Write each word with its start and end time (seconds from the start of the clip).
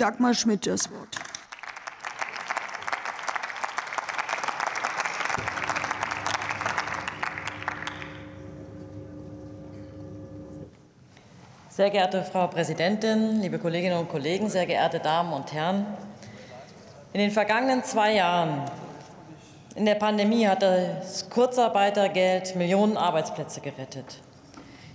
Dagmar 0.00 0.32
Schmidt 0.32 0.66
das 0.66 0.90
Wort. 0.90 1.14
Sehr 11.68 11.90
geehrte 11.90 12.24
Frau 12.24 12.46
Präsidentin, 12.46 13.42
liebe 13.42 13.58
Kolleginnen 13.58 13.98
und 13.98 14.08
Kollegen, 14.08 14.48
sehr 14.48 14.64
geehrte 14.64 15.00
Damen 15.00 15.34
und 15.34 15.52
Herren! 15.52 15.84
In 17.12 17.20
den 17.20 17.30
vergangenen 17.30 17.84
zwei 17.84 18.14
Jahren 18.14 18.70
in 19.74 19.84
der 19.84 19.96
Pandemie 19.96 20.46
hat 20.46 20.62
das 20.62 21.28
Kurzarbeitergeld 21.28 22.56
Millionen 22.56 22.96
Arbeitsplätze 22.96 23.60
gerettet. 23.60 24.22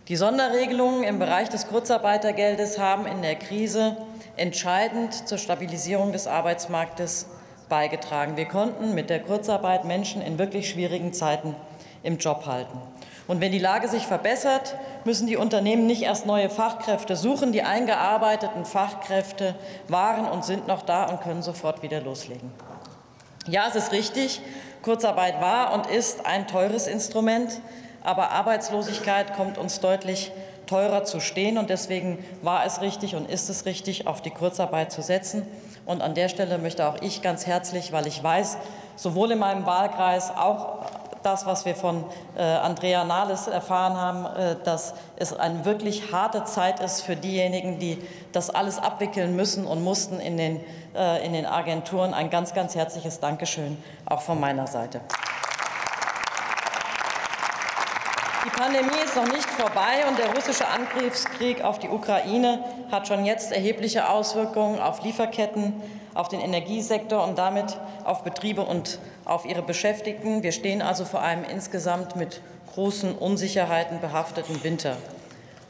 Die 0.08 0.18
Sonderregelungen 0.18 1.04
im 1.04 1.18
Bereich 1.18 1.50
des 1.50 1.66
Kurzarbeitergeldes 1.68 2.78
haben 2.78 3.08
in 3.08 3.24
der 3.24 3.34
Krise 3.34 3.98
entscheidend 4.38 5.28
zur 5.28 5.40
Stabilisierung 5.40 6.12
des 6.12 6.28
Arbeitsmarktes 6.28 7.26
beigetragen. 7.70 8.38
Wir 8.38 8.46
konnten 8.46 8.94
mit 8.94 9.10
der 9.10 9.20
Kurzarbeit 9.20 9.84
Menschen 9.84 10.22
in 10.22 10.38
wirklich 10.38 10.70
schwierigen 10.70 11.12
Zeiten 11.12 11.56
im 12.04 12.20
Job 12.20 12.46
halten. 12.46 12.78
Und 13.28 13.42
wenn 13.42 13.52
die 13.52 13.58
Lage 13.58 13.88
sich 13.88 14.06
verbessert, 14.06 14.76
müssen 15.06 15.26
die 15.26 15.38
Unternehmen 15.38 15.88
nicht 15.88 16.04
erst 16.04 16.28
neue 16.28 16.52
Fachkräfte 16.52 17.16
suchen. 17.16 17.52
Die 17.52 17.64
eingearbeiteten 17.64 18.64
Fachkräfte 18.64 19.56
waren 19.88 20.28
und 20.28 20.46
sind 20.46 20.68
noch 20.68 20.84
da 20.84 21.06
und 21.06 21.22
können 21.22 21.42
sofort 21.42 21.82
wieder 21.82 22.00
loslegen. 22.02 22.52
Ja, 23.48 23.66
es 23.68 23.76
ist 23.76 23.92
richtig, 23.92 24.42
Kurzarbeit 24.84 25.42
war 25.42 25.74
und 25.74 25.88
ist 25.88 26.28
ein 26.28 26.48
teures 26.48 26.86
Instrument, 26.86 27.60
aber 28.06 28.32
Arbeitslosigkeit 28.32 29.34
kommt 29.36 29.58
uns 29.58 29.80
deutlich 29.80 30.32
teurer 30.66 31.04
zu 31.04 31.20
stehen. 31.20 31.58
Und 31.58 31.70
deswegen 31.70 32.24
war 32.42 32.66
es 32.66 32.82
richtig 32.82 33.16
und 33.16 33.30
ist 33.30 33.50
es 33.50 33.66
richtig, 33.66 34.08
auf 34.08 34.22
die 34.22 34.32
Kurzarbeit 34.32 34.92
zu 34.92 35.02
setzen. 35.02 35.46
Und 35.86 36.02
an 36.02 36.16
der 36.16 36.30
Stelle 36.30 36.58
möchte 36.58 36.88
auch 36.88 37.02
ich 37.02 37.22
ganz 37.22 37.46
herzlich, 37.46 37.92
weil 37.92 38.08
ich 38.08 38.24
weiß, 38.24 38.58
sowohl 38.96 39.32
in 39.32 39.40
meinem 39.40 39.66
Wahlkreis 39.66 40.32
auch 40.32 40.86
das, 41.22 41.46
was 41.46 41.66
wir 41.66 41.76
von 41.76 42.06
äh, 42.38 42.44
Andrea 42.44 43.04
Nahles 43.04 43.48
erfahren 43.48 43.96
haben, 43.96 44.26
äh, 44.26 44.56
dass 44.64 44.94
es 45.16 45.34
eine 45.34 45.66
wirklich 45.66 46.12
harte 46.12 46.44
Zeit 46.44 46.80
ist 46.80 47.02
für 47.02 47.16
diejenigen, 47.16 47.80
die 47.80 47.98
das 48.32 48.52
alles 48.52 48.78
abwickeln 48.78 49.36
müssen 49.36 49.66
und 49.66 49.84
mussten 49.84 50.20
in 50.20 50.38
den, 50.38 50.60
äh, 50.96 51.26
in 51.26 51.34
den 51.34 51.48
Agenturen. 51.48 52.14
Ein 52.14 52.30
ganz, 52.30 52.54
ganz 52.54 52.76
herzliches 52.76 53.20
Dankeschön 53.20 53.78
auch 54.06 54.22
von 54.22 54.40
meiner 54.40 54.68
Seite. 54.68 55.02
Die 58.46 58.52
Pandemie 58.52 59.04
ist 59.04 59.16
noch 59.16 59.28
nicht 59.28 59.50
vorbei 59.50 60.06
und 60.08 60.20
der 60.20 60.36
russische 60.36 60.68
Angriffskrieg 60.68 61.64
auf 61.64 61.80
die 61.80 61.90
Ukraine 61.90 62.64
hat 62.92 63.08
schon 63.08 63.26
jetzt 63.26 63.52
erhebliche 63.52 64.08
Auswirkungen 64.08 64.80
auf 64.80 65.02
Lieferketten, 65.02 65.74
auf 66.14 66.28
den 66.28 66.40
Energiesektor 66.40 67.24
und 67.24 67.40
damit 67.40 67.76
auf 68.04 68.24
Betriebe 68.24 68.62
und 68.62 69.00
auf 69.26 69.46
ihre 69.48 69.64
Beschäftigten. 69.64 70.44
Wir 70.44 70.52
stehen 70.52 70.84
also 70.84 71.06
vor 71.06 71.24
einem 71.24 71.44
insgesamt 71.44 72.18
mit 72.18 72.40
großen 72.76 73.18
Unsicherheiten 73.18 74.00
behafteten 74.00 74.64
Winter. 74.64 74.96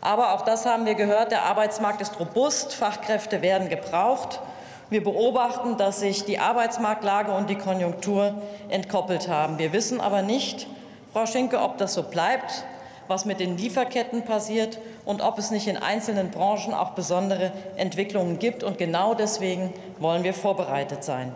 Aber 0.01 0.33
auch 0.33 0.41
das 0.41 0.65
haben 0.65 0.85
wir 0.85 0.95
gehört, 0.95 1.31
der 1.31 1.43
Arbeitsmarkt 1.43 2.01
ist 2.01 2.19
robust, 2.19 2.75
Fachkräfte 2.75 3.41
werden 3.41 3.69
gebraucht. 3.69 4.41
Wir 4.89 5.01
beobachten, 5.01 5.77
dass 5.77 6.01
sich 6.01 6.25
die 6.25 6.39
Arbeitsmarktlage 6.39 7.31
und 7.31 7.49
die 7.49 7.57
Konjunktur 7.57 8.33
entkoppelt 8.67 9.29
haben. 9.29 9.59
Wir 9.59 9.71
wissen 9.71 10.01
aber 10.01 10.21
nicht, 10.23 10.67
Frau 11.15 11.25
Schinke, 11.25 11.61
ob 11.61 11.77
das 11.77 11.93
so 11.93 12.03
bleibt, 12.03 12.65
was 13.07 13.23
mit 13.23 13.39
den 13.39 13.57
Lieferketten 13.57 14.25
passiert 14.25 14.79
und 15.05 15.21
ob 15.21 15.39
es 15.39 15.49
nicht 15.49 15.65
in 15.65 15.77
einzelnen 15.77 16.29
Branchen 16.29 16.73
auch 16.73 16.89
besondere 16.89 17.53
Entwicklungen 17.77 18.37
gibt. 18.37 18.65
Und 18.65 18.77
genau 18.77 19.13
deswegen 19.13 19.71
wollen 19.97 20.25
wir 20.25 20.33
vorbereitet 20.33 21.05
sein. 21.05 21.33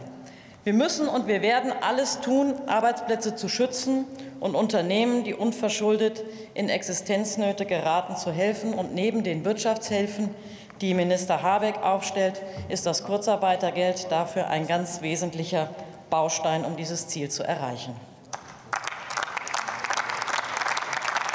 Wir 0.66 0.74
müssen 0.74 1.08
und 1.08 1.28
wir 1.28 1.42
werden 1.42 1.72
alles 1.80 2.20
tun, 2.20 2.56
Arbeitsplätze 2.68 3.38
zu 3.38 3.48
schützen 3.48 4.04
und 4.42 4.54
Unternehmen, 4.54 5.24
die 5.24 5.34
unverschuldet 5.34 6.26
in 6.56 6.68
Existenznöte 6.68 7.66
geraten, 7.66 8.18
zu 8.18 8.34
helfen. 8.34 8.74
Und 8.74 8.94
neben 8.94 9.24
den 9.24 9.46
Wirtschaftshilfen, 9.46 10.36
die 10.82 10.94
Minister 10.94 11.42
Habeck 11.42 11.82
aufstellt, 11.84 12.42
ist 12.68 12.86
das 12.86 13.06
Kurzarbeitergeld 13.06 14.12
dafür 14.12 14.50
ein 14.50 14.68
ganz 14.68 15.02
wesentlicher 15.02 15.70
Baustein, 16.10 16.66
um 16.66 16.76
dieses 16.76 17.08
Ziel 17.08 17.30
zu 17.30 17.44
erreichen. 17.44 18.09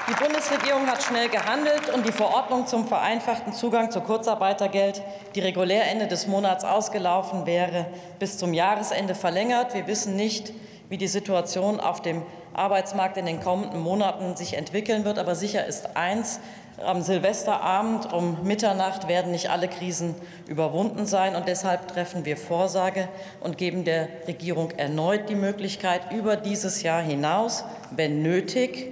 Die 0.07 0.23
Bundesregierung 0.23 0.87
hat 0.87 1.03
schnell 1.03 1.31
gehandelt 1.31 1.89
und 1.89 2.07
die 2.07 2.13
Verordnung 2.13 2.67
zum 2.67 2.87
vereinfachten 2.87 3.55
Zugang 3.55 3.91
zu 3.91 4.03
Kurzarbeitergeld, 4.03 5.01
die 5.35 5.41
regulär 5.41 5.91
Ende 5.91 6.07
des 6.07 6.27
Monats 6.27 6.63
ausgelaufen 6.63 7.47
wäre, 7.47 7.87
bis 8.19 8.37
zum 8.37 8.53
Jahresende 8.53 9.15
verlängert. 9.15 9.73
Wir 9.73 9.87
wissen 9.87 10.15
nicht, 10.15 10.53
wie 10.91 10.99
die 10.99 11.09
Situation 11.09 11.81
auf 11.81 12.03
dem 12.03 12.21
Arbeitsmarkt 12.53 13.17
in 13.17 13.25
den 13.25 13.41
kommenden 13.41 13.81
Monaten 13.81 14.37
sich 14.37 14.59
entwickeln 14.59 15.07
wird. 15.07 15.19
Aber 15.19 15.35
sicher 15.35 15.65
ist 15.65 15.97
eins, 15.97 16.39
am 16.85 17.01
Silvesterabend 17.01 18.13
um 18.13 18.43
Mitternacht 18.43 19.09
werden 19.09 19.33
nicht 19.33 19.49
alle 19.49 19.69
Krisen 19.69 20.15
überwunden 20.47 21.07
sein. 21.07 21.35
Und 21.35 21.49
deshalb 21.49 21.89
treffen 21.89 22.27
wir 22.27 22.37
Vorsage 22.37 23.09
und 23.41 23.57
geben 23.57 23.85
der 23.85 24.09
Regierung 24.27 24.71
erneut 24.73 25.31
die 25.31 25.35
Möglichkeit, 25.35 26.13
über 26.13 26.37
dieses 26.37 26.83
Jahr 26.83 27.01
hinaus, 27.01 27.65
wenn 27.91 28.23
nötig, 28.23 28.91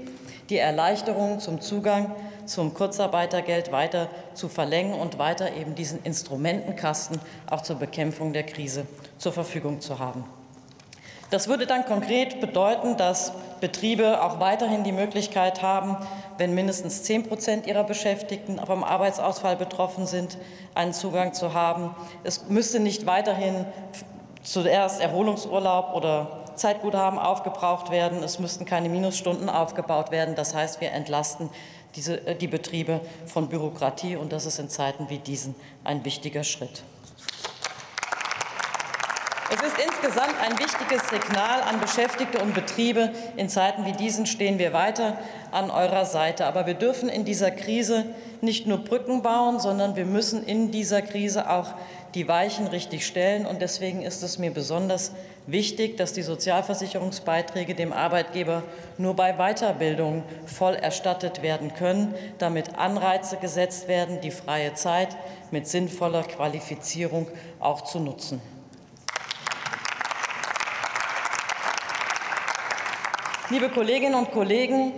die 0.53 0.59
Erleichterungen 0.59 1.41
zum 1.41 1.63
Zugang 1.63 2.15
zum 2.45 2.75
Kurzarbeitergeld 2.75 3.73
weiter 3.73 4.09
zu 4.35 4.51
verlängern 4.51 5.01
und 5.01 5.19
weiter 5.19 5.55
eben 5.57 5.75
diesen 5.75 6.03
Instrumentenkasten 6.05 7.19
auch 7.49 7.63
zur 7.63 7.77
Bekämpfung 7.77 8.35
der 8.35 8.43
Krise 8.43 8.87
zur 9.17 9.33
Verfügung 9.33 9.81
zu 9.81 9.99
haben. 9.99 10.25
Das 11.31 11.49
würde 11.49 11.67
dann 11.67 11.87
konkret 11.87 12.43
bedeuten, 12.43 12.99
dass 12.99 13.33
Betriebe 13.61 14.23
auch 14.23 14.41
weiterhin 14.41 14.85
die 14.85 14.93
Möglichkeit 14.93 15.62
haben, 15.62 15.97
wenn 16.37 16.55
mindestens 16.55 17.03
10 17.05 17.29
Prozent 17.29 17.67
ihrer 17.67 17.85
Beschäftigten 17.85 18.59
vom 18.59 18.85
Arbeitsausfall 18.85 19.57
betroffen 19.57 20.07
sind, 20.07 20.37
einen 20.75 20.93
Zugang 20.93 21.33
zu 21.33 21.55
haben. 21.55 21.95
Es 22.25 22.49
müsste 22.51 22.79
nicht 22.79 23.07
weiterhin 23.07 23.65
zuerst 24.43 25.01
Erholungsurlaub 25.01 25.95
oder 25.95 26.42
Zeitguthaben 26.57 27.19
aufgebraucht 27.19 27.91
werden. 27.91 28.23
Es 28.23 28.39
müssten 28.39 28.65
keine 28.65 28.89
Minusstunden 28.89 29.49
aufgebaut 29.49 30.11
werden. 30.11 30.35
Das 30.35 30.55
heißt, 30.55 30.81
wir 30.81 30.93
entlasten 30.93 31.51
diese, 31.95 32.27
äh, 32.27 32.37
die 32.37 32.49
Betriebe 32.49 33.01
von 33.27 33.49
Bürokratie, 33.49 34.17
und 34.17 34.33
das 34.33 34.47
ist 34.47 34.59
in 34.59 34.69
Zeiten 34.69 35.09
wie 35.11 35.19
diesen 35.19 35.55
ein 35.85 36.05
wichtiger 36.05 36.45
Schritt. 36.45 36.83
Es 39.55 39.61
ist 39.61 39.77
insgesamt 39.85 40.35
ein 40.41 40.59
wichtiges 40.59 41.11
Signal 41.11 41.61
an 41.61 41.79
Beschäftigte 41.79 42.39
und 42.39 42.55
Betriebe. 42.55 43.11
In 43.37 43.51
Zeiten 43.51 43.85
wie 43.85 43.93
diesen 43.93 44.25
stehen 44.25 44.59
wir 44.59 44.73
weiter 44.73 45.19
an 45.51 45.71
eurer 45.71 46.07
Seite. 46.07 46.47
Aber 46.47 46.67
wir 46.67 46.73
dürfen 46.73 47.11
in 47.11 47.27
dieser 47.27 47.51
Krise 47.51 48.07
nicht 48.41 48.67
nur 48.67 48.79
Brücken 48.79 49.21
bauen, 49.21 49.61
sondern 49.61 49.95
wir 49.95 50.07
müssen 50.07 50.43
in 50.43 50.71
dieser 50.71 51.03
Krise 51.03 51.51
auch 51.51 51.75
die 52.15 52.29
Weichen 52.29 52.67
richtig 52.67 53.07
stellen. 53.07 53.45
Und 53.45 53.61
deswegen 53.61 54.01
ist 54.01 54.23
es 54.23 54.39
mir 54.39 54.53
besonders 54.53 55.12
wichtig, 55.47 55.99
dass 55.99 56.15
die 56.15 56.23
Sozialversicherungsbeiträge 56.23 57.75
dem 57.75 57.93
Arbeitgeber 57.93 58.62
nur 58.97 59.15
bei 59.15 59.35
Weiterbildung 59.35 60.23
voll 60.47 60.77
erstattet 60.77 61.43
werden 61.43 61.75
können, 61.75 62.15
damit 62.39 62.79
Anreize 62.79 63.37
gesetzt 63.37 63.87
werden, 63.87 64.23
die 64.23 64.31
freie 64.31 64.73
Zeit 64.73 65.15
mit 65.51 65.69
sinnvoller 65.69 66.23
Qualifizierung 66.23 67.27
auch 67.61 67.83
zu 67.83 68.01
nutzen. 68.01 68.41
Liebe 73.53 73.69
Kolleginnen 73.69 74.15
und 74.15 74.31
Kollegen, 74.31 74.95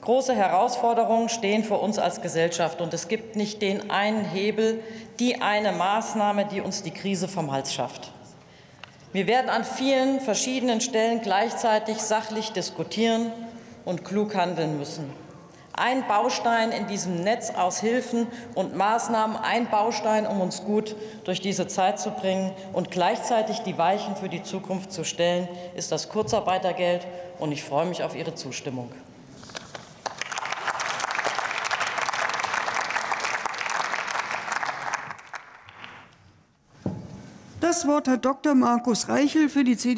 große 0.00 0.34
Herausforderungen 0.34 1.28
stehen 1.28 1.62
vor 1.62 1.82
uns 1.82 1.98
als 1.98 2.22
Gesellschaft, 2.22 2.80
und 2.80 2.94
es 2.94 3.06
gibt 3.06 3.36
nicht 3.36 3.60
den 3.60 3.90
einen 3.90 4.24
Hebel, 4.24 4.82
die 5.18 5.42
eine 5.42 5.72
Maßnahme, 5.72 6.46
die 6.46 6.62
uns 6.62 6.82
die 6.82 6.90
Krise 6.90 7.28
vom 7.28 7.52
Hals 7.52 7.74
schafft. 7.74 8.10
Wir 9.12 9.26
werden 9.26 9.50
an 9.50 9.62
vielen 9.62 10.20
verschiedenen 10.20 10.80
Stellen 10.80 11.20
gleichzeitig 11.20 11.98
sachlich 11.98 12.52
diskutieren 12.52 13.30
und 13.84 14.06
klug 14.06 14.34
handeln 14.34 14.78
müssen. 14.78 15.10
Ein 15.74 16.06
Baustein 16.06 16.70
in 16.70 16.86
diesem 16.86 17.22
Netz 17.22 17.50
aus 17.50 17.80
Hilfen 17.80 18.26
und 18.54 18.76
Maßnahmen, 18.76 19.36
ein 19.38 19.70
Baustein, 19.70 20.26
um 20.26 20.40
uns 20.42 20.64
gut 20.64 20.96
durch 21.24 21.40
diese 21.40 21.66
Zeit 21.66 21.98
zu 21.98 22.10
bringen 22.10 22.52
und 22.74 22.90
gleichzeitig 22.90 23.60
die 23.60 23.78
Weichen 23.78 24.14
für 24.14 24.28
die 24.28 24.42
Zukunft 24.42 24.92
zu 24.92 25.02
stellen, 25.02 25.48
ist 25.74 25.90
das 25.90 26.10
Kurzarbeitergeld. 26.10 27.06
Und 27.38 27.52
ich 27.52 27.64
freue 27.64 27.86
mich 27.86 28.02
auf 28.02 28.14
Ihre 28.14 28.34
Zustimmung. 28.34 28.90
Das 37.62 37.86
Wort 37.86 38.06
hat 38.06 38.24
Dr. 38.24 38.54
Markus 38.54 39.08
Reichel 39.08 39.48
für 39.48 39.64
die 39.64 39.78
CDU. 39.78 39.90